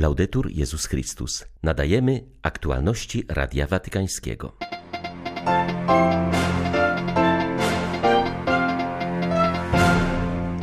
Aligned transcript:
Laudetur 0.00 0.50
Jezus 0.50 0.86
Chrystus. 0.86 1.44
Nadajemy 1.62 2.24
aktualności 2.42 3.24
Radia 3.28 3.66
Watykańskiego. 3.66 4.52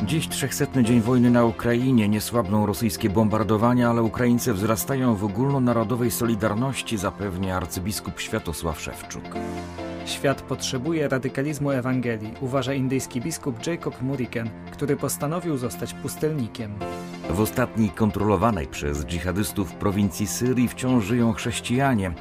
Dziś 0.05 0.27
trzechsetny 0.27 0.83
dzień 0.83 1.01
wojny 1.01 1.31
na 1.31 1.45
Ukrainie. 1.45 2.09
Nie 2.09 2.21
słabną 2.21 2.65
rosyjskie 2.65 3.09
bombardowania, 3.09 3.89
ale 3.89 4.01
Ukraińcy 4.01 4.53
wzrastają 4.53 5.15
w 5.15 5.23
ogólnonarodowej 5.23 6.11
solidarności, 6.11 6.97
zapewnia 6.97 7.57
arcybiskup 7.57 8.19
Światosław 8.19 8.81
Szewczuk. 8.81 9.23
Świat 10.07 10.41
potrzebuje 10.41 11.07
radykalizmu 11.07 11.71
Ewangelii, 11.71 12.33
uważa 12.41 12.73
indyjski 12.73 13.21
biskup 13.21 13.67
Jacob 13.67 14.01
Muriken, 14.01 14.49
który 14.71 14.95
postanowił 14.95 15.57
zostać 15.57 15.93
pustelnikiem. 15.93 16.71
W 17.29 17.39
ostatniej 17.39 17.89
kontrolowanej 17.89 18.67
przez 18.67 19.05
dżihadystów 19.05 19.73
prowincji 19.73 20.27
Syrii 20.27 20.67
wciąż 20.67 21.05
żyją 21.05 21.33
chrześcijanie. 21.33 22.11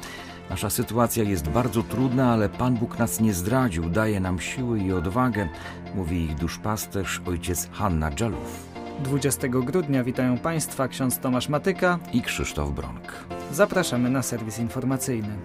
Nasza 0.49 0.69
sytuacja 0.69 1.23
jest 1.23 1.49
bardzo 1.49 1.83
trudna, 1.83 2.33
ale 2.33 2.49
Pan 2.49 2.75
Bóg 2.75 2.99
nas 2.99 3.19
nie 3.19 3.33
zdradził, 3.33 3.89
daje 3.89 4.19
nam 4.19 4.39
siły 4.39 4.79
i 4.79 4.93
odwagę, 4.93 5.49
mówi 5.95 6.23
ich 6.23 6.35
duszpasterz 6.35 7.21
ojciec 7.25 7.69
Hanna 7.71 8.11
Dżalów. 8.11 8.67
20 8.99 9.47
grudnia 9.47 10.03
witają 10.03 10.37
Państwa 10.37 10.87
ksiądz 10.87 11.19
Tomasz 11.19 11.49
Matyka 11.49 11.99
i 12.13 12.21
Krzysztof 12.21 12.71
Bronk. 12.71 13.13
Zapraszamy 13.51 14.09
na 14.09 14.23
serwis 14.23 14.59
informacyjny. 14.59 15.37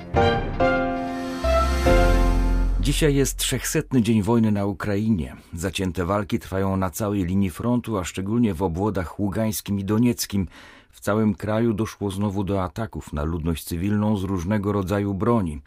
Dzisiaj 2.83 3.15
jest 3.15 3.37
trzechsetny 3.37 4.03
dzień 4.03 4.23
wojny 4.23 4.53
na 4.53 4.67
Ukrainie. 4.67 5.37
Zacięte 5.55 6.05
walki 6.05 6.39
trwają 6.39 6.77
na 6.77 6.91
całej 6.91 7.25
linii 7.25 7.51
frontu, 7.51 7.99
a 7.99 8.05
szczególnie 8.05 8.55
w 8.55 8.63
obwodach 8.63 9.21
ługańskim 9.21 9.79
i 9.79 9.85
donieckim. 9.85 10.49
W 10.91 11.01
całym 11.01 11.35
kraju 11.35 11.73
doszło 11.73 12.11
znowu 12.11 12.45
do 12.45 12.63
ataków 12.63 13.13
na 13.13 13.25
ludność 13.25 13.65
cywilną 13.65 14.17
z 14.17 14.25
różnego 14.25 14.73
rodzaju 14.73 15.15
broni. 15.15 15.61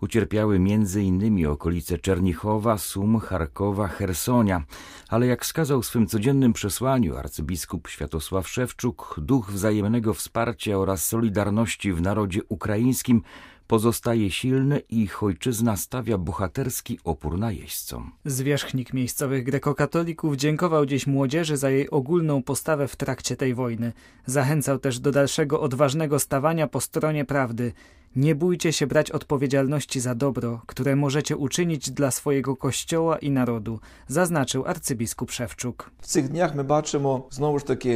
Ucierpiały 0.00 0.56
m.in. 0.56 1.46
okolice 1.46 1.98
Czernichowa, 1.98 2.78
Sum, 2.78 3.20
Charkowa, 3.20 3.88
Hersonia, 3.88 4.62
ale 5.08 5.26
jak 5.26 5.44
wskazał 5.44 5.82
w 5.82 5.86
swym 5.86 6.06
codziennym 6.06 6.52
przesłaniu 6.52 7.16
arcybiskup 7.16 7.88
Światosław 7.88 8.48
Szewczuk, 8.48 9.16
duch 9.18 9.50
wzajemnego 9.50 10.14
wsparcia 10.14 10.78
oraz 10.78 11.04
solidarności 11.04 11.92
w 11.92 12.02
narodzie 12.02 12.40
ukraińskim 12.48 13.22
pozostaje 13.66 14.30
silny 14.30 14.82
i 14.88 15.02
ich 15.02 15.22
ojczyzna 15.22 15.76
stawia 15.76 16.18
bohaterski 16.18 16.98
opór 17.04 17.38
najeźdźcom. 17.38 18.12
Zwierzchnik 18.24 18.92
miejscowych 18.92 19.44
grekokatolików 19.44 20.36
dziękował 20.36 20.86
dziś 20.86 21.06
młodzieży 21.06 21.56
za 21.56 21.70
jej 21.70 21.90
ogólną 21.90 22.42
postawę 22.42 22.88
w 22.88 22.96
trakcie 22.96 23.36
tej 23.36 23.54
wojny. 23.54 23.92
Zachęcał 24.26 24.78
też 24.78 24.98
do 24.98 25.12
dalszego 25.12 25.60
odważnego 25.60 26.18
stawania 26.18 26.66
po 26.66 26.80
stronie 26.80 27.24
prawdy. 27.24 27.72
Nie 28.16 28.34
bójcie 28.34 28.72
się 28.72 28.86
brać 28.86 29.10
odpowiedzialności 29.10 30.00
za 30.00 30.14
dobro, 30.14 30.62
które 30.66 30.96
możecie 30.96 31.36
uczynić 31.36 31.90
dla 31.90 32.10
swojego 32.10 32.56
kościoła 32.56 33.18
i 33.18 33.30
narodu, 33.30 33.80
zaznaczył 34.08 34.66
arcybiskup 34.66 35.30
Szewczuk. 35.30 35.90
W 36.00 36.12
tych 36.12 36.28
dniach 36.28 36.54
my 36.54 36.64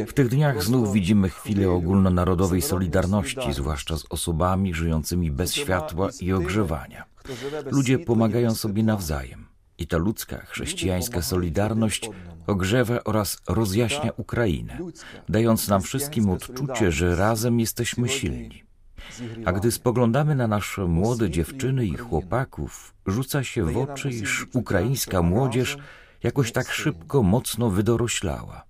W 0.07 0.13
tych 0.13 0.29
dniach 0.29 0.63
znów 0.63 0.93
widzimy 0.93 1.29
chwilę 1.29 1.69
ogólnonarodowej 1.69 2.61
solidarności, 2.61 3.53
zwłaszcza 3.53 3.97
z 3.97 4.05
osobami 4.09 4.73
żyjącymi 4.73 5.31
bez 5.31 5.53
światła 5.53 6.09
i 6.21 6.33
ogrzewania. 6.33 7.05
Ludzie 7.71 7.99
pomagają 7.99 8.55
sobie 8.55 8.83
nawzajem. 8.83 9.45
I 9.77 9.87
ta 9.87 9.97
ludzka, 9.97 10.37
chrześcijańska 10.45 11.21
solidarność 11.21 12.09
ogrzewa 12.47 13.03
oraz 13.03 13.37
rozjaśnia 13.47 14.11
Ukrainę, 14.17 14.79
dając 15.29 15.67
nam 15.67 15.81
wszystkim 15.81 16.29
odczucie, 16.29 16.91
że 16.91 17.15
razem 17.15 17.59
jesteśmy 17.59 18.09
silni. 18.09 18.66
A 19.45 19.51
gdy 19.51 19.71
spoglądamy 19.71 20.35
na 20.35 20.47
nasze 20.47 20.85
młode 20.85 21.29
dziewczyny 21.29 21.85
i 21.85 21.97
chłopaków, 21.97 22.93
rzuca 23.05 23.43
się 23.43 23.63
w 23.63 23.77
oczy, 23.77 24.09
iż 24.09 24.47
ukraińska 24.53 25.21
młodzież 25.21 25.77
jakoś 26.23 26.51
tak 26.51 26.71
szybko, 26.71 27.23
mocno 27.23 27.69
wydoroślała. 27.69 28.63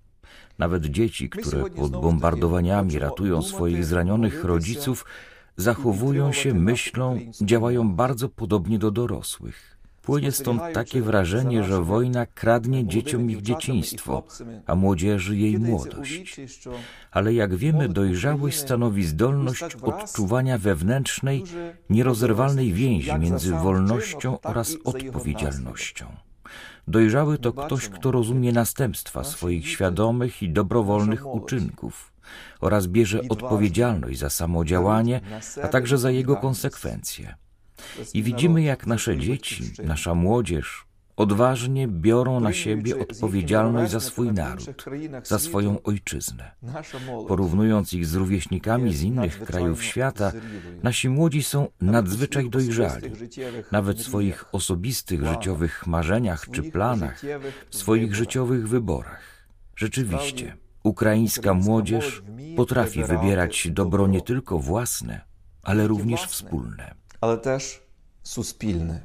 Nawet 0.58 0.86
dzieci, 0.86 1.30
które 1.30 1.70
pod 1.70 1.92
bombardowaniami 1.92 2.98
ratują 2.98 3.42
swoich 3.42 3.84
zranionych 3.84 4.44
rodziców, 4.44 5.04
zachowują 5.56 6.32
się, 6.32 6.54
myślą, 6.54 7.18
działają 7.40 7.94
bardzo 7.94 8.28
podobnie 8.28 8.78
do 8.78 8.90
dorosłych. 8.90 9.77
Płynie 10.08 10.32
stąd 10.32 10.62
takie 10.74 11.02
wrażenie, 11.02 11.64
że 11.64 11.82
wojna 11.82 12.26
kradnie 12.26 12.86
dzieciom 12.86 13.30
ich 13.30 13.42
dzieciństwo, 13.42 14.24
a 14.66 14.74
młodzieży 14.74 15.36
jej 15.36 15.58
młodość. 15.58 16.40
Ale 17.10 17.34
jak 17.34 17.56
wiemy, 17.56 17.88
dojrzałość 17.88 18.58
stanowi 18.58 19.04
zdolność 19.04 19.62
odczuwania 19.82 20.58
wewnętrznej, 20.58 21.44
nierozerwalnej 21.90 22.72
więzi 22.72 23.18
między 23.18 23.52
wolnością 23.52 24.40
oraz 24.40 24.76
odpowiedzialnością. 24.84 26.06
Dojrzały 26.86 27.38
to 27.38 27.52
ktoś, 27.52 27.88
kto 27.88 28.10
rozumie 28.10 28.52
następstwa 28.52 29.24
swoich 29.24 29.68
świadomych 29.68 30.42
i 30.42 30.50
dobrowolnych 30.50 31.34
uczynków 31.34 32.12
oraz 32.60 32.86
bierze 32.86 33.20
odpowiedzialność 33.28 34.18
za 34.18 34.30
samodziałanie, 34.30 35.20
a 35.62 35.68
także 35.68 35.98
za 35.98 36.10
jego 36.10 36.36
konsekwencje. 36.36 37.47
I 38.14 38.22
widzimy, 38.22 38.62
jak 38.62 38.86
nasze 38.86 39.18
dzieci, 39.18 39.72
nasza 39.84 40.14
młodzież 40.14 40.88
odważnie 41.18 41.88
biorą 41.88 42.40
na 42.40 42.52
siebie 42.52 42.98
odpowiedzialność 42.98 43.92
za 43.92 44.00
swój 44.00 44.32
naród, 44.32 44.86
za 45.24 45.38
swoją 45.38 45.82
ojczyznę. 45.82 46.50
Porównując 47.28 47.92
ich 47.92 48.06
z 48.06 48.14
rówieśnikami 48.14 48.94
z 48.94 49.02
innych 49.02 49.44
krajów 49.44 49.84
świata, 49.84 50.32
nasi 50.82 51.08
młodzi 51.08 51.42
są 51.42 51.68
nadzwyczaj 51.80 52.50
dojrzali, 52.50 53.10
nawet 53.72 53.98
w 53.98 54.02
swoich 54.02 54.44
osobistych 54.52 55.26
życiowych 55.26 55.86
marzeniach 55.86 56.46
czy 56.52 56.62
planach, 56.62 57.22
w 57.70 57.76
swoich 57.76 58.14
życiowych 58.14 58.68
wyborach. 58.68 59.48
Rzeczywiście, 59.76 60.56
ukraińska 60.82 61.54
młodzież 61.54 62.22
potrafi 62.56 63.04
wybierać 63.04 63.68
dobro 63.70 64.06
nie 64.06 64.22
tylko 64.22 64.58
własne, 64.58 65.20
ale 65.62 65.86
również 65.86 66.22
wspólne 66.22 66.94
ale 67.20 67.38
też 67.38 67.82
suspilny. 68.22 69.00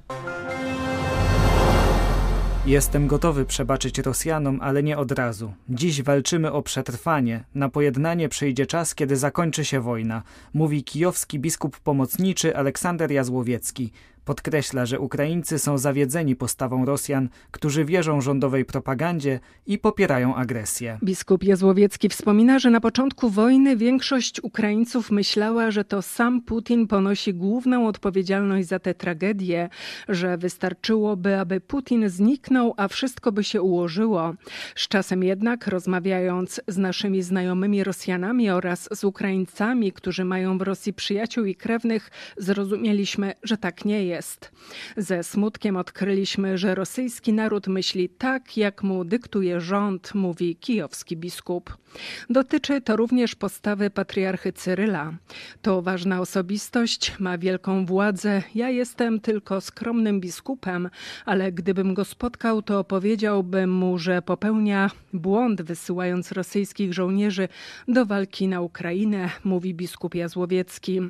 Jestem 2.65 3.07
gotowy 3.07 3.45
przebaczyć 3.45 3.97
Rosjanom, 3.97 4.59
ale 4.61 4.83
nie 4.83 4.97
od 4.97 5.11
razu. 5.11 5.53
Dziś 5.69 6.01
walczymy 6.01 6.51
o 6.51 6.61
przetrwanie. 6.61 7.43
Na 7.55 7.69
pojednanie 7.69 8.29
przyjdzie 8.29 8.65
czas, 8.65 8.95
kiedy 8.95 9.17
zakończy 9.17 9.65
się 9.65 9.81
wojna, 9.81 10.23
mówi 10.53 10.83
kijowski 10.83 11.39
biskup 11.39 11.79
pomocniczy 11.79 12.57
Aleksander 12.57 13.11
Jazłowiecki. 13.11 13.91
Podkreśla, 14.25 14.85
że 14.85 14.99
Ukraińcy 14.99 15.59
są 15.59 15.77
zawiedzeni 15.77 16.35
postawą 16.35 16.85
Rosjan, 16.85 17.29
którzy 17.51 17.85
wierzą 17.85 18.21
rządowej 18.21 18.65
propagandzie 18.65 19.39
i 19.65 19.77
popierają 19.77 20.35
agresję. 20.35 20.97
Biskup 21.03 21.43
Jazłowiecki 21.43 22.09
wspomina, 22.09 22.59
że 22.59 22.69
na 22.69 22.81
początku 22.81 23.29
wojny 23.29 23.77
większość 23.77 24.43
Ukraińców 24.43 25.11
myślała, 25.11 25.71
że 25.71 25.85
to 25.85 26.01
sam 26.01 26.41
Putin 26.41 26.87
ponosi 26.87 27.33
główną 27.33 27.87
odpowiedzialność 27.87 28.67
za 28.67 28.79
tę 28.79 28.93
tragedię, 28.93 29.69
że 30.09 30.37
wystarczyłoby, 30.37 31.39
aby 31.39 31.61
Putin 31.61 32.09
zniknął, 32.09 32.73
a 32.77 32.87
wszystko 32.87 33.31
by 33.31 33.43
się 33.43 33.61
ułożyło. 33.61 34.33
Z 34.75 34.87
czasem 34.87 35.23
jednak, 35.23 35.67
rozmawiając 35.67 36.61
z 36.67 36.77
naszymi 36.77 37.21
znajomymi 37.21 37.83
Rosjanami 37.83 38.49
oraz 38.49 38.89
z 38.91 39.03
Ukraińcami, 39.03 39.91
którzy 39.91 40.25
mają 40.25 40.57
w 40.57 40.61
Rosji 40.61 40.93
przyjaciół 40.93 41.45
i 41.45 41.55
krewnych, 41.55 42.11
zrozumieliśmy, 42.37 43.33
że 43.43 43.57
tak 43.57 43.85
nie 43.85 44.05
jest 44.05 44.12
jest. 44.13 44.51
Ze 44.97 45.23
smutkiem 45.23 45.77
odkryliśmy, 45.77 46.57
że 46.57 46.75
rosyjski 46.75 47.33
naród 47.33 47.67
myśli 47.67 48.09
tak, 48.09 48.57
jak 48.57 48.83
mu 48.83 49.05
dyktuje 49.05 49.61
rząd, 49.61 50.15
mówi 50.15 50.55
kijowski 50.55 51.17
biskup. 51.17 51.77
Dotyczy 52.29 52.81
to 52.81 52.95
również 52.95 53.35
postawy 53.35 53.89
patriarchy 53.89 54.53
Cyryla. 54.53 55.13
To 55.61 55.81
ważna 55.81 56.21
osobistość, 56.21 57.13
ma 57.19 57.37
wielką 57.37 57.85
władzę. 57.85 58.43
Ja 58.55 58.69
jestem 58.69 59.19
tylko 59.19 59.61
skromnym 59.61 60.21
biskupem, 60.21 60.89
ale 61.25 61.51
gdybym 61.51 61.93
go 61.93 62.05
spotkał, 62.05 62.61
to 62.61 62.83
powiedziałbym 62.83 63.71
mu, 63.71 63.97
że 63.97 64.21
popełnia 64.21 64.91
błąd 65.13 65.61
wysyłając 65.61 66.31
rosyjskich 66.31 66.93
żołnierzy 66.93 67.47
do 67.87 68.05
walki 68.05 68.47
na 68.47 68.61
Ukrainę, 68.61 69.29
mówi 69.43 69.73
biskup 69.73 70.15
Jazłowiecki. 70.15 71.01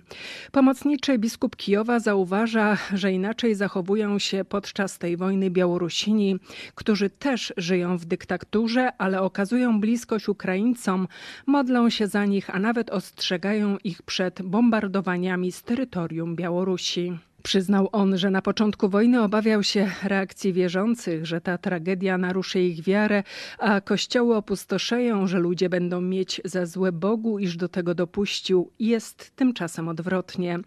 Pomocniczy 0.51 1.17
biskup 1.17 1.55
Kijowa 1.55 1.99
zauważa, 1.99 2.77
że 2.93 3.11
inaczej 3.11 3.55
zachowują 3.55 4.19
się 4.19 4.45
podczas 4.45 4.97
tej 4.97 5.17
wojny 5.17 5.49
Białorusini, 5.49 6.39
którzy 6.75 7.09
też 7.09 7.53
żyją 7.57 7.97
w 7.97 8.05
dyktaturze, 8.05 8.91
ale 8.97 9.21
okazują 9.21 9.79
bliskość 9.79 10.29
Ukraińcom, 10.29 11.07
modlą 11.45 11.89
się 11.89 12.07
za 12.07 12.25
nich, 12.25 12.55
a 12.55 12.59
nawet 12.59 12.89
ostrzegają 12.89 13.77
ich 13.83 14.01
przed 14.01 14.41
bombardowaniami 14.41 15.51
z 15.51 15.63
terytorium 15.63 16.35
Białorusi. 16.35 17.13
Przyznał 17.43 17.89
on, 17.91 18.17
że 18.17 18.31
na 18.31 18.41
początku 18.41 18.89
wojny 18.89 19.23
obawiał 19.23 19.63
się 19.63 19.91
reakcji 20.03 20.53
wierzących, 20.53 21.25
że 21.25 21.41
ta 21.41 21.57
tragedia 21.57 22.17
naruszy 22.17 22.61
ich 22.61 22.83
wiarę, 22.83 23.23
a 23.57 23.81
kościoły 23.81 24.35
opustoszeją, 24.35 25.27
że 25.27 25.39
ludzie 25.39 25.69
będą 25.69 26.01
mieć 26.01 26.41
za 26.45 26.65
złe 26.65 26.91
Bogu, 26.91 27.39
iż 27.39 27.57
do 27.57 27.69
tego 27.69 27.95
dopuścił. 27.95 28.71
Jest 28.79 29.35
tymczasem 29.35 29.87
odwrotnie. 29.87 30.59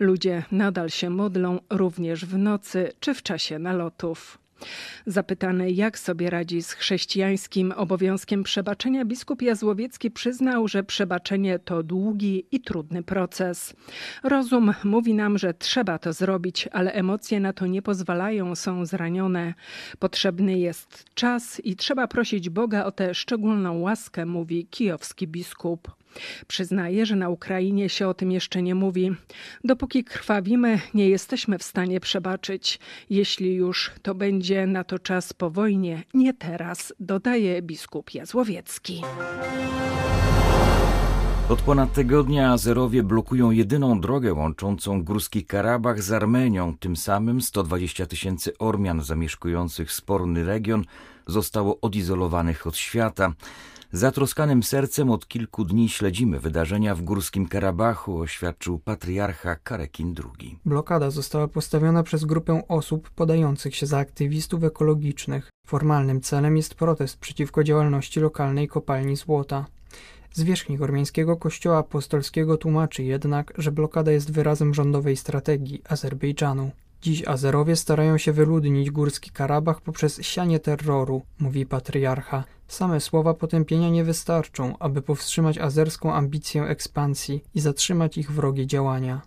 Ludzie 0.00 0.42
nadal 0.52 0.90
się 0.90 1.10
modlą, 1.10 1.58
również 1.70 2.24
w 2.24 2.38
nocy 2.38 2.92
czy 3.00 3.14
w 3.14 3.22
czasie 3.22 3.58
nalotów. 3.58 4.43
Zapytany, 5.06 5.70
jak 5.70 5.98
sobie 5.98 6.30
radzi 6.30 6.62
z 6.62 6.72
chrześcijańskim 6.72 7.72
obowiązkiem 7.76 8.42
przebaczenia, 8.42 9.04
biskup 9.04 9.42
Jazłowiecki 9.42 10.10
przyznał, 10.10 10.68
że 10.68 10.84
przebaczenie 10.84 11.58
to 11.58 11.82
długi 11.82 12.46
i 12.52 12.60
trudny 12.60 13.02
proces. 13.02 13.74
Rozum 14.22 14.74
mówi 14.84 15.14
nam, 15.14 15.38
że 15.38 15.54
trzeba 15.54 15.98
to 15.98 16.12
zrobić, 16.12 16.68
ale 16.72 16.92
emocje 16.92 17.40
na 17.40 17.52
to 17.52 17.66
nie 17.66 17.82
pozwalają, 17.82 18.54
są 18.54 18.86
zranione. 18.86 19.54
Potrzebny 19.98 20.58
jest 20.58 21.04
czas 21.14 21.60
i 21.64 21.76
trzeba 21.76 22.08
prosić 22.08 22.50
Boga 22.50 22.84
o 22.84 22.92
tę 22.92 23.14
szczególną 23.14 23.80
łaskę, 23.80 24.26
mówi 24.26 24.66
kijowski 24.66 25.28
biskup. 25.28 26.03
Przyznaje, 26.46 27.06
że 27.06 27.16
na 27.16 27.28
Ukrainie 27.28 27.88
się 27.88 28.08
o 28.08 28.14
tym 28.14 28.32
jeszcze 28.32 28.62
nie 28.62 28.74
mówi. 28.74 29.10
Dopóki 29.64 30.04
krwawimy, 30.04 30.80
nie 30.94 31.08
jesteśmy 31.08 31.58
w 31.58 31.62
stanie 31.62 32.00
przebaczyć. 32.00 32.78
Jeśli 33.10 33.54
już, 33.54 33.90
to 34.02 34.14
będzie 34.14 34.66
na 34.66 34.84
to 34.84 34.98
czas 34.98 35.32
po 35.32 35.50
wojnie, 35.50 36.02
nie 36.14 36.34
teraz, 36.34 36.92
dodaje 37.00 37.62
biskup 37.62 38.14
Jazłowiecki. 38.14 39.02
Od 41.48 41.62
ponad 41.62 41.92
tygodnia 41.92 42.52
Azerowie 42.52 43.02
blokują 43.02 43.50
jedyną 43.50 44.00
drogę 44.00 44.34
łączącą 44.34 45.04
Górski 45.04 45.44
Karabach 45.44 46.02
z 46.02 46.12
Armenią. 46.12 46.76
Tym 46.80 46.96
samym 46.96 47.40
120 47.40 48.06
tysięcy 48.06 48.58
Ormian 48.58 49.02
zamieszkujących 49.02 49.92
sporny 49.92 50.44
region 50.44 50.84
zostało 51.26 51.80
odizolowanych 51.80 52.66
od 52.66 52.76
świata. 52.76 53.32
Zatroskanym 53.92 54.62
sercem 54.62 55.10
od 55.10 55.28
kilku 55.28 55.64
dni 55.64 55.88
śledzimy 55.88 56.40
wydarzenia 56.40 56.94
w 56.94 57.02
Górskim 57.02 57.48
Karabachu, 57.48 58.18
oświadczył 58.18 58.78
patriarcha 58.78 59.56
Karekin 59.56 60.14
II. 60.24 60.58
Blokada 60.64 61.10
została 61.10 61.48
postawiona 61.48 62.02
przez 62.02 62.24
grupę 62.24 62.62
osób 62.68 63.10
podających 63.10 63.76
się 63.76 63.86
za 63.86 63.98
aktywistów 63.98 64.64
ekologicznych. 64.64 65.50
Formalnym 65.66 66.20
celem 66.20 66.56
jest 66.56 66.74
protest 66.74 67.18
przeciwko 67.18 67.64
działalności 67.64 68.20
lokalnej 68.20 68.68
kopalni 68.68 69.16
złota. 69.16 69.66
Zwierzchnik 70.32 70.80
ormiańskiego 70.80 71.36
kościoła 71.36 71.78
apostolskiego 71.78 72.56
tłumaczy 72.56 73.02
jednak, 73.02 73.52
że 73.58 73.72
blokada 73.72 74.12
jest 74.12 74.32
wyrazem 74.32 74.74
rządowej 74.74 75.16
strategii 75.16 75.82
Azerbejdżanu. 75.88 76.70
Dziś 77.04 77.28
Azerowie 77.28 77.76
starają 77.76 78.18
się 78.18 78.32
wyludnić 78.32 78.90
Górski 78.90 79.30
Karabach 79.30 79.80
poprzez 79.80 80.22
sianie 80.22 80.60
terroru, 80.60 81.22
mówi 81.38 81.66
patriarcha. 81.66 82.44
Same 82.68 83.00
słowa 83.00 83.34
potępienia 83.34 83.90
nie 83.90 84.04
wystarczą, 84.04 84.78
aby 84.78 85.02
powstrzymać 85.02 85.58
azerską 85.58 86.14
ambicję 86.14 86.62
ekspansji 86.62 87.44
i 87.54 87.60
zatrzymać 87.60 88.18
ich 88.18 88.32
wrogie 88.32 88.66
działania. 88.66 89.20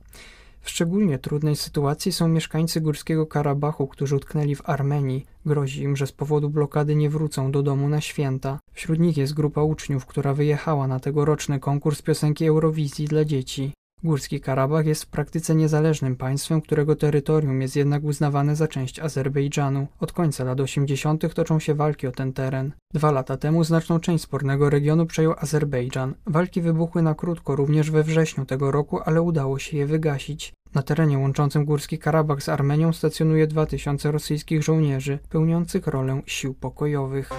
W 0.62 0.70
szczególnie 0.70 1.20
trudnej 1.20 1.56
sytuacji 1.56 2.12
są 2.12 2.28
mieszkańcy 2.28 2.82
Górskiego 2.82 3.26
Karabachu, 3.26 3.88
którzy 3.88 4.16
utknęli 4.16 4.56
w 4.56 4.70
Armenii. 4.70 5.26
Grozi 5.46 5.84
im, 5.84 5.96
że 5.96 6.08
z 6.08 6.12
powodu 6.12 6.50
blokady 6.50 6.96
nie 6.96 7.10
wrócą 7.10 7.52
do 7.52 7.64
domu 7.64 7.90
na 7.90 8.02
święta. 8.02 8.60
Wśród 8.74 9.00
nich 9.00 9.18
jest 9.18 9.34
grupa 9.34 9.62
uczniów, 9.62 10.06
która 10.06 10.34
wyjechała 10.34 10.88
na 10.88 11.00
tegoroczny 11.00 11.60
konkurs 11.60 12.02
piosenki 12.02 12.46
Eurowizji 12.46 13.06
dla 13.06 13.26
dzieci. 13.26 13.72
Górski 14.04 14.40
Karabach 14.42 14.86
jest 14.86 15.04
w 15.04 15.08
praktyce 15.08 15.56
niezależnym 15.56 16.16
państwem, 16.16 16.62
którego 16.62 16.96
terytorium 16.96 17.62
jest 17.62 17.76
jednak 17.76 18.04
uznawane 18.04 18.56
za 18.56 18.68
część 18.68 19.00
Azerbejdżanu. 19.00 19.88
Od 20.00 20.12
końca 20.12 20.44
lat 20.44 20.60
80. 20.60 21.34
toczą 21.34 21.60
się 21.60 21.76
walki 21.76 22.08
o 22.08 22.12
ten 22.12 22.34
teren. 22.34 22.72
Dwa 22.94 23.12
lata 23.12 23.38
temu 23.38 23.64
znaczną 23.64 24.00
część 24.00 24.24
spornego 24.24 24.70
regionu 24.70 25.06
przejął 25.06 25.34
Azerbejdżan. 25.38 26.14
Walki 26.26 26.62
wybuchły 26.62 27.02
na 27.02 27.16
krótko 27.16 27.56
również 27.56 27.92
we 27.92 28.04
wrześniu 28.04 28.46
tego 28.46 28.72
roku, 28.72 29.00
ale 29.06 29.22
udało 29.22 29.60
się 29.60 29.78
je 29.78 29.86
wygasić. 29.86 30.54
Na 30.76 30.84
terenie 30.84 31.18
łączącym 31.18 31.66
Górski 31.66 31.98
Karabach 31.98 32.44
z 32.44 32.50
Armenią 32.50 32.94
stacjonuje 32.94 33.48
2000 33.48 34.12
rosyjskich 34.12 34.64
żołnierzy, 34.64 35.20
pełniących 35.30 35.88
rolę 35.88 36.22
sił 36.26 36.54
pokojowych. 36.54 37.30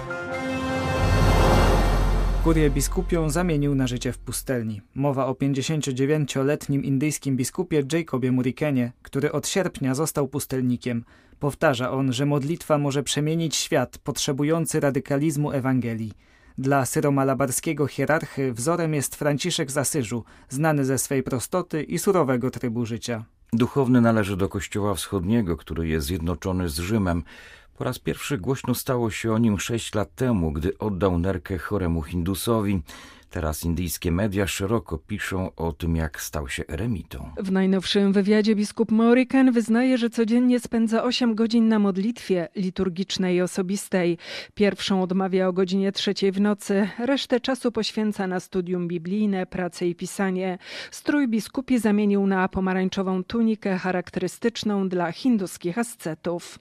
Kurię 2.43 2.69
biskupią 2.69 3.29
zamienił 3.29 3.75
na 3.75 3.87
życie 3.87 4.11
w 4.11 4.17
pustelni. 4.17 4.81
Mowa 4.95 5.25
o 5.25 5.33
59-letnim 5.33 6.83
indyjskim 6.83 7.35
biskupie 7.37 7.83
Jacobie 7.93 8.31
Murikenie, 8.31 8.91
który 9.01 9.31
od 9.31 9.47
sierpnia 9.47 9.95
został 9.95 10.27
pustelnikiem. 10.27 11.03
Powtarza 11.39 11.91
on, 11.91 12.13
że 12.13 12.25
modlitwa 12.25 12.77
może 12.77 13.03
przemienić 13.03 13.55
świat 13.55 13.97
potrzebujący 13.97 14.79
radykalizmu 14.79 15.51
Ewangelii. 15.51 16.11
Dla 16.57 16.85
syromalabarskiego 16.85 17.87
hierarchy 17.87 18.53
wzorem 18.53 18.93
jest 18.93 19.15
Franciszek 19.15 19.71
z 19.71 19.77
Asyżu, 19.77 20.23
znany 20.49 20.85
ze 20.85 20.97
swej 20.97 21.23
prostoty 21.23 21.83
i 21.83 21.99
surowego 21.99 22.51
trybu 22.51 22.85
życia. 22.85 23.25
Duchowny 23.53 24.01
należy 24.01 24.37
do 24.37 24.49
Kościoła 24.49 24.93
Wschodniego, 24.95 25.57
który 25.57 25.87
jest 25.87 26.07
zjednoczony 26.07 26.69
z 26.69 26.79
Rzymem. 26.79 27.23
Po 27.79 27.85
raz 27.85 27.99
pierwszy 27.99 28.37
głośno 28.37 28.75
stało 28.75 29.11
się 29.11 29.33
o 29.33 29.37
nim 29.37 29.59
sześć 29.59 29.95
lat 29.95 30.15
temu, 30.15 30.51
gdy 30.51 30.77
oddał 30.77 31.19
nerkę 31.19 31.57
choremu 31.57 32.01
Hindusowi. 32.01 32.81
Teraz 33.29 33.63
indyjskie 33.63 34.11
media 34.11 34.47
szeroko 34.47 34.97
piszą 34.97 35.55
o 35.55 35.73
tym, 35.73 35.95
jak 35.95 36.21
stał 36.21 36.49
się 36.49 36.63
eremitą. 36.67 37.31
W 37.37 37.51
najnowszym 37.51 38.13
wywiadzie 38.13 38.55
biskup 38.55 38.91
Morikan 38.91 39.51
wyznaje, 39.51 39.97
że 39.97 40.09
codziennie 40.09 40.59
spędza 40.59 41.03
8 41.03 41.35
godzin 41.35 41.67
na 41.67 41.79
modlitwie 41.79 42.47
liturgicznej 42.55 43.35
i 43.35 43.41
osobistej. 43.41 44.17
Pierwszą 44.53 45.01
odmawia 45.01 45.47
o 45.47 45.53
godzinie 45.53 45.91
trzeciej 45.91 46.31
w 46.31 46.41
nocy, 46.41 46.89
resztę 46.99 47.39
czasu 47.39 47.71
poświęca 47.71 48.27
na 48.27 48.39
studium 48.39 48.87
biblijne, 48.87 49.45
pracę 49.45 49.87
i 49.87 49.95
pisanie. 49.95 50.57
Strój 50.91 51.27
biskupi 51.27 51.79
zamienił 51.79 52.27
na 52.27 52.47
pomarańczową 52.47 53.23
tunikę 53.23 53.77
charakterystyczną 53.77 54.89
dla 54.89 55.11
hinduskich 55.11 55.77
ascetów. 55.77 56.59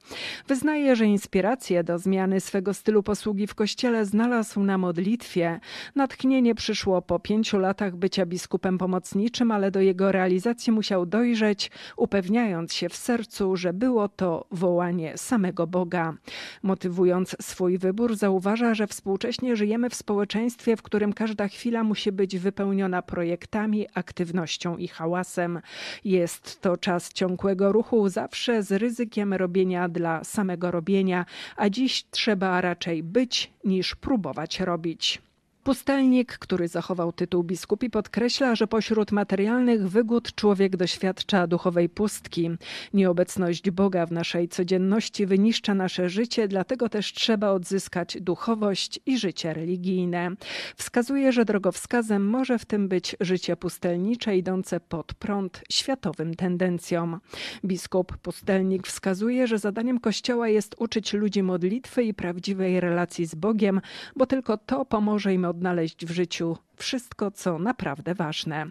Wyznaje, 0.49 0.97
że 0.97 1.07
inspirację 1.07 1.85
do 1.85 1.99
zmiany 1.99 2.41
swego 2.41 2.75
stylu 2.75 3.03
posługi 3.03 3.47
w 3.47 3.55
kościele 3.55 4.05
znalazł 4.05 4.63
na 4.63 4.79
modlitwie. 4.79 5.61
Natchnienie 5.95 6.55
przyszło 6.59 7.03
po 7.03 7.19
pięciu 7.19 7.59
latach 7.59 7.97
bycia 7.97 8.27
biskupem 8.27 8.79
pomocniczym, 8.79 9.51
ale 9.51 9.71
do 9.71 9.81
jego 9.81 10.13
realizacji 10.13 10.73
musiał 10.73 11.07
dojrzeć, 11.07 11.71
upewniając 11.97 12.75
się 12.75 12.89
w 12.89 12.97
sercu, 12.97 13.57
że 13.57 13.73
było 13.73 14.09
to 14.09 14.47
wołanie 14.51 15.19
samego 15.19 15.67
Boga. 15.67 16.15
Motywując 16.63 17.37
swój 17.41 17.79
wybór, 17.79 18.17
zauważa, 18.17 18.75
że 18.75 18.87
współcześnie 18.87 19.57
żyjemy 19.57 19.91
w 19.91 19.95
społeczeństwie, 19.95 20.77
w 20.77 20.83
którym 20.83 21.13
każda 21.13 21.49
chwila 21.49 21.85
musi 21.85 22.13
być 22.13 22.39
wypełniona 22.39 23.03
projektami, 23.03 23.87
aktywnością 23.95 24.77
i 24.77 24.89
hałasem. 24.89 25.61
Jest 26.05 26.61
to 26.61 26.77
czas 26.77 27.13
ciągłego 27.13 27.73
ruchu, 27.73 28.09
zawsze 28.09 28.63
z 28.63 28.73
ryzykiem 28.73 29.35
robienia 29.35 29.89
dla 29.89 30.25
samego 30.25 30.71
robienia, 30.71 31.25
a 31.57 31.71
dziś 31.71 32.05
trzeba 32.11 32.61
raczej 32.61 33.03
być 33.03 33.53
niż 33.65 33.95
próbować 33.95 34.61
robić. 34.61 35.28
Pustelnik, 35.65 36.39
który 36.39 36.69
zachował 36.69 37.13
tytuł 37.13 37.45
biskupi, 37.45 37.91
podkreśla, 37.91 38.55
że 38.55 38.67
pośród 38.67 39.13
materialnych 39.13 39.89
wygód 39.89 40.35
człowiek 40.35 40.77
doświadcza 40.77 41.47
duchowej 41.47 41.89
pustki. 41.89 42.51
Nieobecność 42.95 43.71
Boga 43.71 44.07
w 44.07 44.13
naszej 44.13 44.49
codzienności 44.49 45.27
wyniszcza 45.27 45.75
nasze 45.75 46.09
życie, 46.09 46.49
dlatego 46.49 46.89
też 46.89 47.13
trzeba 47.13 47.51
odzyskać 47.51 48.17
duchowość 48.21 49.01
i 49.07 49.19
życie 49.19 49.55
religijne. 49.55 50.31
Wskazuje, 50.77 51.33
że 51.33 51.45
drogowskazem 51.45 52.29
może 52.29 52.59
w 52.59 52.65
tym 52.65 52.89
być 52.89 53.17
życie 53.21 53.57
pustelnicze 53.57 54.37
idące 54.37 54.81
pod 54.81 55.15
prąd 55.15 55.63
światowym 55.71 56.35
tendencjom. 56.35 57.21
Biskup 57.65 58.17
pustelnik 58.17 58.87
wskazuje, 58.87 59.47
że 59.47 59.59
zadaniem 59.59 60.01
Kościoła 60.01 60.49
jest 60.49 60.75
uczyć 60.79 61.13
ludzi 61.13 61.43
modlitwy 61.43 62.03
i 62.03 62.15
prawdziwej 62.15 62.81
relacji 62.81 63.27
z 63.27 63.35
Bogiem, 63.35 63.81
bo 64.17 64.27
tylko 64.27 64.57
to 64.57 64.85
pomoże 64.85 65.35
im 65.35 65.45
od 65.45 65.58
odnaleźć 65.59 66.07
w 66.07 66.11
życiu 66.11 66.57
wszystko, 66.77 67.31
co 67.31 67.59
naprawdę 67.59 68.15
ważne. 68.15 68.67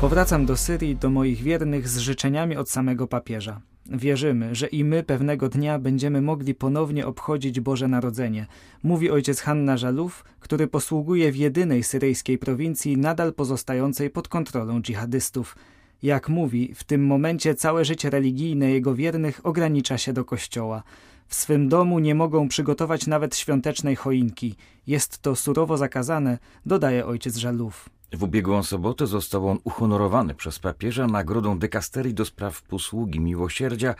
Powracam 0.00 0.46
do 0.46 0.56
Syrii, 0.56 0.96
do 0.96 1.10
moich 1.10 1.42
wiernych 1.42 1.88
z 1.88 1.98
życzeniami 1.98 2.56
od 2.56 2.70
samego 2.70 3.06
papieża. 3.06 3.60
Wierzymy, 3.86 4.54
że 4.54 4.66
i 4.66 4.84
my 4.84 5.02
pewnego 5.02 5.48
dnia 5.48 5.78
będziemy 5.78 6.22
mogli 6.22 6.54
ponownie 6.54 7.06
obchodzić 7.06 7.60
Boże 7.60 7.88
Narodzenie, 7.88 8.46
mówi 8.82 9.10
ojciec 9.10 9.40
Hanna 9.40 9.76
Żalów, 9.76 10.24
który 10.40 10.66
posługuje 10.66 11.32
w 11.32 11.36
jedynej 11.36 11.82
syryjskiej 11.82 12.38
prowincji 12.38 12.96
nadal 12.96 13.34
pozostającej 13.34 14.10
pod 14.10 14.28
kontrolą 14.28 14.82
dżihadystów. 14.82 15.56
Jak 16.04 16.28
mówi, 16.28 16.74
w 16.74 16.84
tym 16.84 17.06
momencie 17.06 17.54
całe 17.54 17.84
życie 17.84 18.10
religijne 18.10 18.70
jego 18.70 18.94
wiernych 18.94 19.40
ogranicza 19.46 19.98
się 19.98 20.12
do 20.12 20.24
kościoła. 20.24 20.82
W 21.28 21.34
swym 21.34 21.68
domu 21.68 21.98
nie 21.98 22.14
mogą 22.14 22.48
przygotować 22.48 23.06
nawet 23.06 23.36
świątecznej 23.36 23.96
choinki. 23.96 24.54
Jest 24.86 25.18
to 25.18 25.36
surowo 25.36 25.76
zakazane, 25.76 26.38
dodaje 26.66 27.06
ojciec 27.06 27.36
Żalów. 27.36 27.88
W 28.12 28.22
ubiegłą 28.22 28.62
sobotę 28.62 29.06
został 29.06 29.48
on 29.48 29.58
uhonorowany 29.64 30.34
przez 30.34 30.58
papieża 30.58 31.06
nagrodą 31.06 31.58
dekasterii 31.58 32.14
do 32.14 32.24
spraw 32.24 32.62
posługi 32.62 33.20
miłosierdzia 33.20 33.94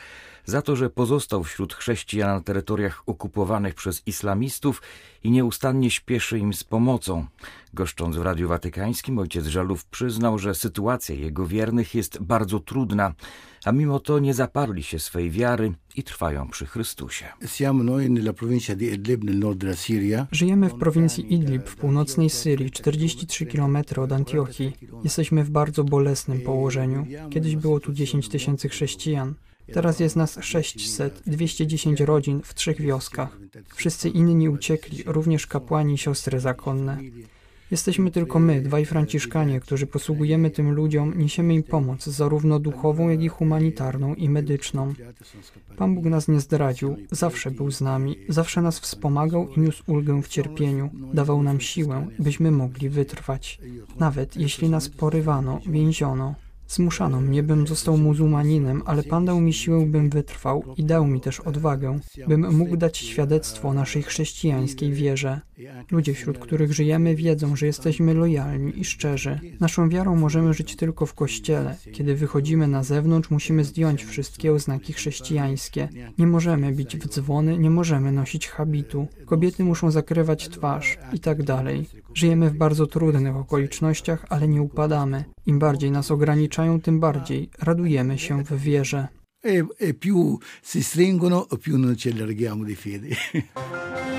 za 0.44 0.62
to, 0.62 0.76
że 0.76 0.90
pozostał 0.90 1.44
wśród 1.44 1.74
chrześcijan 1.74 2.36
na 2.36 2.40
terytoriach 2.40 3.02
okupowanych 3.06 3.74
przez 3.74 4.02
islamistów 4.06 4.82
i 5.22 5.30
nieustannie 5.30 5.90
śpieszy 5.90 6.38
im 6.38 6.54
z 6.54 6.64
pomocą. 6.64 7.26
Goszcząc 7.74 8.16
w 8.16 8.22
Radiu 8.22 8.48
Watykańskim, 8.48 9.18
ojciec 9.18 9.46
Żalów 9.46 9.84
przyznał, 9.84 10.38
że 10.38 10.54
sytuacja 10.54 11.14
jego 11.14 11.46
wiernych 11.46 11.94
jest 11.94 12.22
bardzo 12.22 12.60
trudna, 12.60 13.14
a 13.64 13.72
mimo 13.72 14.00
to 14.00 14.18
nie 14.18 14.34
zaparli 14.34 14.82
się 14.82 14.98
swej 14.98 15.30
wiary 15.30 15.72
i 15.94 16.02
trwają 16.02 16.48
przy 16.48 16.66
Chrystusie. 16.66 17.26
Żyjemy 20.32 20.68
w 20.68 20.74
prowincji 20.74 21.34
Idlib 21.34 21.68
w 21.68 21.76
północnej 21.76 22.30
Syrii, 22.30 22.70
43 22.70 23.46
km 23.46 23.78
od 23.96 24.12
Antiochii. 24.12 24.72
Jesteśmy 25.04 25.44
w 25.44 25.50
bardzo 25.50 25.84
bolesnym 25.84 26.40
położeniu. 26.40 27.06
Kiedyś 27.30 27.56
było 27.56 27.80
tu 27.80 27.92
10 27.92 28.28
tysięcy 28.28 28.68
chrześcijan. 28.68 29.34
Teraz 29.72 30.00
jest 30.00 30.16
nas 30.16 30.38
600, 30.40 31.22
210 31.26 32.00
rodzin 32.00 32.40
w 32.44 32.54
trzech 32.54 32.80
wioskach. 32.80 33.38
Wszyscy 33.74 34.08
inni 34.08 34.48
uciekli, 34.48 35.02
również 35.06 35.46
kapłani 35.46 35.94
i 35.94 35.98
siostry 35.98 36.40
zakonne. 36.40 36.98
Jesteśmy 37.74 38.10
tylko 38.10 38.38
my, 38.38 38.60
dwaj 38.60 38.86
Franciszkanie, 38.86 39.60
którzy 39.60 39.86
posługujemy 39.86 40.50
tym 40.50 40.70
ludziom, 40.70 41.12
niesiemy 41.16 41.54
im 41.54 41.62
pomoc, 41.62 42.06
zarówno 42.06 42.58
duchową, 42.58 43.08
jak 43.08 43.22
i 43.22 43.28
humanitarną 43.28 44.14
i 44.14 44.28
medyczną. 44.28 44.92
Pan 45.76 45.94
Bóg 45.94 46.04
nas 46.04 46.28
nie 46.28 46.40
zdradził, 46.40 46.96
zawsze 47.10 47.50
był 47.50 47.70
z 47.70 47.80
nami, 47.80 48.16
zawsze 48.28 48.62
nas 48.62 48.80
wspomagał 48.80 49.48
i 49.48 49.60
niósł 49.60 49.82
ulgę 49.86 50.22
w 50.22 50.28
cierpieniu, 50.28 50.90
dawał 51.14 51.42
nam 51.42 51.60
siłę, 51.60 52.06
byśmy 52.18 52.50
mogli 52.50 52.88
wytrwać. 52.88 53.60
Nawet 53.98 54.36
jeśli 54.36 54.70
nas 54.70 54.88
porywano, 54.88 55.60
więziono, 55.66 56.34
Zmuszano 56.74 57.20
mnie, 57.20 57.42
bym 57.42 57.66
został 57.66 57.96
muzułmaninem, 57.96 58.82
ale 58.86 59.02
Pan 59.02 59.24
dał 59.24 59.40
mi 59.40 59.52
siłę, 59.52 59.86
bym 59.86 60.10
wytrwał 60.10 60.64
i 60.76 60.84
dał 60.84 61.06
mi 61.06 61.20
też 61.20 61.40
odwagę, 61.40 61.98
bym 62.28 62.54
mógł 62.54 62.76
dać 62.76 62.98
świadectwo 62.98 63.74
naszej 63.74 64.02
chrześcijańskiej 64.02 64.92
wierze. 64.92 65.40
Ludzie, 65.90 66.14
wśród 66.14 66.38
których 66.38 66.72
żyjemy, 66.72 67.14
wiedzą, 67.14 67.56
że 67.56 67.66
jesteśmy 67.66 68.14
lojalni 68.14 68.80
i 68.80 68.84
szczerzy. 68.84 69.40
Naszą 69.60 69.88
wiarą 69.88 70.16
możemy 70.16 70.54
żyć 70.54 70.76
tylko 70.76 71.06
w 71.06 71.14
Kościele. 71.14 71.76
Kiedy 71.92 72.14
wychodzimy 72.14 72.68
na 72.68 72.82
zewnątrz, 72.82 73.30
musimy 73.30 73.64
zdjąć 73.64 74.04
wszystkie 74.04 74.52
oznaki 74.52 74.92
chrześcijańskie. 74.92 75.88
Nie 76.18 76.26
możemy 76.26 76.72
bić 76.72 76.96
w 76.96 77.08
dzwony, 77.08 77.58
nie 77.58 77.70
możemy 77.70 78.12
nosić 78.12 78.48
habitu. 78.48 79.06
Kobiety 79.26 79.64
muszą 79.64 79.90
zakrywać 79.90 80.48
twarz 80.48 80.98
i 81.12 81.20
tak 81.20 81.42
dalej. 81.42 81.86
Żyjemy 82.14 82.50
w 82.50 82.54
bardzo 82.54 82.86
trudnych 82.86 83.36
okolicznościach, 83.36 84.26
ale 84.28 84.48
nie 84.48 84.62
upadamy. 84.62 85.24
Im 85.46 85.58
bardziej 85.58 85.90
nas 85.90 86.10
ograniczają, 86.10 86.80
tym 86.80 87.00
bardziej 87.00 87.50
radujemy 87.58 88.18
się 88.18 88.44
w 88.44 88.60
wierze. 88.60 89.08
E, 89.44 89.86
e 89.86 89.94
più 89.94 90.38
si 90.62 90.82
stringono, 90.82 91.46
più 91.62 91.78
non 91.78 91.96
ci 91.96 92.10
allarghiamo 92.10 92.64
di 92.64 92.74
fede. 92.74 93.08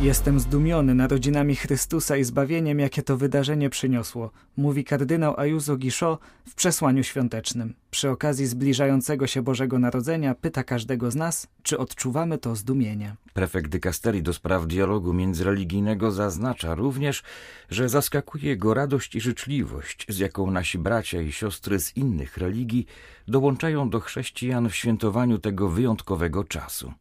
Jestem 0.00 0.40
zdumiony 0.40 0.94
narodzinami 0.94 1.56
Chrystusa 1.56 2.16
i 2.16 2.24
zbawieniem, 2.24 2.78
jakie 2.78 3.02
to 3.02 3.16
wydarzenie 3.16 3.70
przyniosło, 3.70 4.30
mówi 4.56 4.84
kardynał 4.84 5.40
Ayuso 5.40 5.76
Guichot 5.76 6.20
w 6.48 6.54
przesłaniu 6.54 7.04
świątecznym. 7.04 7.74
Przy 7.90 8.10
okazji 8.10 8.46
zbliżającego 8.46 9.26
się 9.26 9.42
Bożego 9.42 9.78
Narodzenia 9.78 10.34
pyta 10.34 10.64
każdego 10.64 11.10
z 11.10 11.16
nas, 11.16 11.46
czy 11.62 11.78
odczuwamy 11.78 12.38
to 12.38 12.56
zdumienie. 12.56 13.16
Prefekt 13.32 13.70
dykasterii 13.70 14.22
do 14.22 14.32
spraw 14.32 14.66
dialogu 14.66 15.12
międzyreligijnego 15.12 16.12
zaznacza 16.12 16.74
również, 16.74 17.22
że 17.70 17.88
zaskakuje 17.88 18.56
go 18.56 18.74
radość 18.74 19.14
i 19.14 19.20
życzliwość, 19.20 20.06
z 20.08 20.18
jaką 20.18 20.50
nasi 20.50 20.78
bracia 20.78 21.20
i 21.20 21.32
siostry 21.32 21.80
z 21.80 21.96
innych 21.96 22.36
religii 22.36 22.86
dołączają 23.28 23.90
do 23.90 24.00
chrześcijan 24.00 24.68
w 24.68 24.74
świętowaniu 24.74 25.38
tego 25.38 25.68
wyjątkowego 25.68 26.44
czasu. 26.44 26.92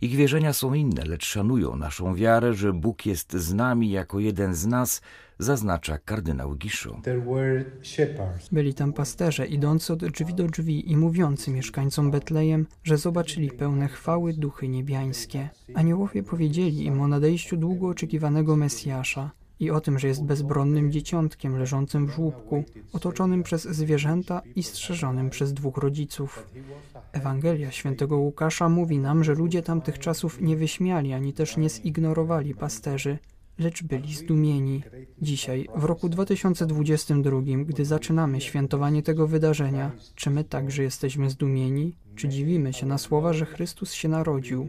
Ich 0.00 0.16
wierzenia 0.16 0.52
są 0.52 0.74
inne, 0.74 1.04
lecz 1.04 1.26
szanują 1.26 1.76
naszą 1.76 2.14
wiarę, 2.14 2.39
że 2.54 2.72
Bóg 2.72 3.06
jest 3.06 3.32
z 3.32 3.54
nami 3.54 3.90
jako 3.90 4.20
jeden 4.20 4.54
z 4.54 4.66
nas, 4.66 5.00
zaznacza 5.38 5.98
kardynał 5.98 6.54
Giszu. 6.54 7.00
Byli 8.52 8.74
tam 8.74 8.92
pasterze 8.92 9.46
idący 9.46 9.92
od 9.92 10.04
drzwi 10.04 10.34
do 10.34 10.46
drzwi 10.46 10.92
i 10.92 10.96
mówiący 10.96 11.50
mieszkańcom 11.50 12.10
Betlejem, 12.10 12.66
że 12.84 12.98
zobaczyli 12.98 13.50
pełne 13.50 13.88
chwały 13.88 14.32
duchy 14.32 14.68
niebiańskie. 14.68 15.48
Aniołowie 15.74 16.22
powiedzieli 16.22 16.84
im 16.84 17.00
o 17.00 17.08
nadejściu 17.08 17.56
długo 17.56 17.88
oczekiwanego 17.88 18.56
Mesjasza 18.56 19.30
i 19.60 19.70
o 19.70 19.80
tym, 19.80 19.98
że 19.98 20.08
jest 20.08 20.24
bezbronnym 20.24 20.92
dzieciątkiem 20.92 21.58
leżącym 21.58 22.06
w 22.06 22.10
żłóbku, 22.10 22.64
otoczonym 22.92 23.42
przez 23.42 23.62
zwierzęta 23.62 24.42
i 24.56 24.62
strzeżonym 24.62 25.30
przez 25.30 25.52
dwóch 25.54 25.76
rodziców. 25.76 26.46
Ewangelia 27.12 27.70
świętego 27.70 28.16
Łukasza 28.16 28.68
mówi 28.68 28.98
nam, 28.98 29.24
że 29.24 29.34
ludzie 29.34 29.62
tamtych 29.62 29.98
czasów 29.98 30.40
nie 30.40 30.56
wyśmiali 30.56 31.12
ani 31.12 31.32
też 31.32 31.56
nie 31.56 31.68
zignorowali 31.68 32.54
pasterzy, 32.54 33.18
lecz 33.58 33.82
byli 33.82 34.14
zdumieni. 34.14 34.82
Dzisiaj, 35.22 35.68
w 35.76 35.84
roku 35.84 36.08
2022, 36.08 37.40
gdy 37.64 37.84
zaczynamy 37.84 38.40
świętowanie 38.40 39.02
tego 39.02 39.26
wydarzenia, 39.26 39.90
czy 40.14 40.30
my 40.30 40.44
także 40.44 40.82
jesteśmy 40.82 41.30
zdumieni? 41.30 41.96
Czy 42.16 42.28
dziwimy 42.28 42.72
się 42.72 42.86
na 42.86 42.98
słowa, 42.98 43.32
że 43.32 43.46
Chrystus 43.46 43.92
się 43.92 44.08
narodził? 44.08 44.68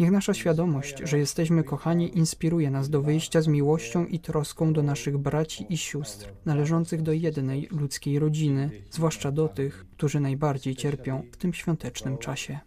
Niech 0.00 0.10
nasza 0.10 0.34
świadomość, 0.34 0.94
że 1.04 1.18
jesteśmy 1.18 1.64
kochani, 1.64 2.18
inspiruje 2.18 2.70
nas 2.70 2.90
do 2.90 3.02
wyjścia 3.02 3.40
z 3.40 3.46
miłością 3.46 4.06
i 4.06 4.18
troską 4.18 4.72
do 4.72 4.82
naszych 4.82 5.18
braci 5.18 5.66
i 5.68 5.76
sióstr, 5.76 6.32
należących 6.46 7.02
do 7.02 7.12
jednej 7.12 7.68
ludzkiej 7.70 8.18
rodziny, 8.18 8.70
zwłaszcza 8.90 9.32
do 9.32 9.48
tych, 9.48 9.86
którzy 9.96 10.20
najbardziej 10.20 10.76
cierpią 10.76 11.22
w 11.32 11.36
tym 11.36 11.54
świątecznym 11.54 12.18
czasie. 12.18 12.58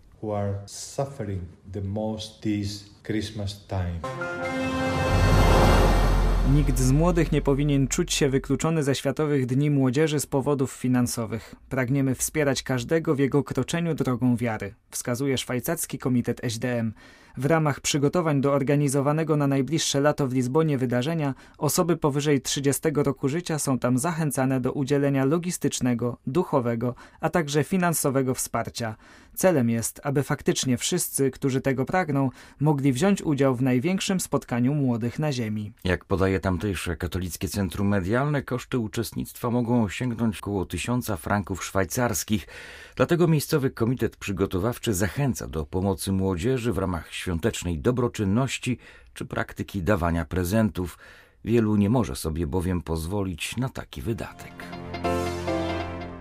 Nikt 6.51 6.79
z 6.79 6.91
młodych 6.91 7.31
nie 7.31 7.41
powinien 7.41 7.87
czuć 7.87 8.13
się 8.13 8.29
wykluczony 8.29 8.83
ze 8.83 8.95
Światowych 8.95 9.45
Dni 9.45 9.69
Młodzieży 9.69 10.19
z 10.19 10.25
powodów 10.25 10.71
finansowych. 10.71 11.55
Pragniemy 11.69 12.15
wspierać 12.15 12.63
każdego 12.63 13.15
w 13.15 13.19
jego 13.19 13.43
kroczeniu 13.43 13.95
drogą 13.95 14.35
wiary, 14.35 14.73
wskazuje 14.89 15.37
szwajcarski 15.37 15.99
komitet 15.99 16.43
SDM. 16.43 16.93
W 17.37 17.45
ramach 17.45 17.79
przygotowań 17.79 18.41
do 18.41 18.53
organizowanego 18.53 19.37
na 19.37 19.47
najbliższe 19.47 20.01
lato 20.01 20.27
w 20.27 20.33
Lizbonie 20.33 20.77
wydarzenia 20.77 21.33
osoby 21.57 21.97
powyżej 21.97 22.41
30 22.41 22.89
roku 22.95 23.29
życia 23.29 23.59
są 23.59 23.79
tam 23.79 23.97
zachęcane 23.97 24.61
do 24.61 24.71
udzielenia 24.71 25.25
logistycznego, 25.25 26.17
duchowego, 26.27 26.95
a 27.19 27.29
także 27.29 27.63
finansowego 27.63 28.33
wsparcia. 28.33 28.95
Celem 29.35 29.69
jest, 29.69 30.01
aby 30.03 30.23
faktycznie 30.23 30.77
wszyscy, 30.77 31.31
którzy 31.31 31.61
tego 31.61 31.85
pragną, 31.85 32.29
mogli 32.59 32.93
wziąć 32.93 33.21
udział 33.21 33.55
w 33.55 33.61
największym 33.61 34.19
spotkaniu 34.19 34.73
młodych 34.73 35.19
na 35.19 35.31
Ziemi. 35.31 35.71
Jak 35.83 36.05
podaje 36.05 36.32
tamtejsze 36.39 36.95
katolickie 36.95 37.47
centrum 37.47 37.87
medialne, 37.87 38.41
koszty 38.41 38.77
uczestnictwa 38.79 39.49
mogą 39.49 39.83
osiągnąć 39.83 40.39
około 40.39 40.65
tysiąca 40.65 41.17
franków 41.17 41.65
szwajcarskich. 41.65 42.47
Dlatego 42.95 43.27
miejscowy 43.27 43.71
komitet 43.71 44.17
przygotowawczy 44.17 44.93
zachęca 44.93 45.47
do 45.47 45.65
pomocy 45.65 46.11
młodzieży 46.11 46.73
w 46.73 46.77
ramach 46.77 47.13
świątecznej 47.13 47.79
dobroczynności 47.79 48.77
czy 49.13 49.25
praktyki 49.25 49.83
dawania 49.83 50.25
prezentów. 50.25 50.97
Wielu 51.45 51.75
nie 51.75 51.89
może 51.89 52.15
sobie 52.15 52.47
bowiem 52.47 52.81
pozwolić 52.81 53.57
na 53.57 53.69
taki 53.69 54.01
wydatek. 54.01 54.53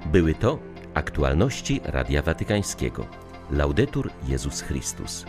Były 0.06 0.34
to 0.34 0.58
aktualności 0.94 1.80
Radia 1.84 2.22
Watykańskiego. 2.22 3.06
Laudetur 3.50 4.10
Jezus 4.28 4.60
Chrystus. 4.60 5.24